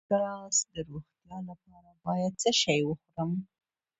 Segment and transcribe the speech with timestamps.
[0.01, 3.31] د پانکراس د روغتیا لپاره باید څه شی وخورم؟